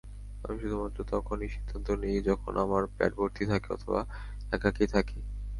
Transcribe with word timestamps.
আমি 0.43 0.55
শুধুমাত্র 0.61 0.99
তখনই 1.11 1.49
সিদ্ধান্ত 1.55 1.87
নেই 2.03 2.17
যখন 2.29 2.53
আমার 2.65 2.83
পেট 2.95 3.11
ভর্তি 3.17 3.43
থাকে 3.51 3.67
অথবা 3.75 3.99
একাকী 4.51 4.85
থাকি। 4.93 5.19